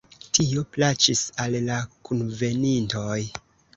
[0.35, 1.77] Tio plaĉis al la
[2.09, 3.19] kunvenintoj.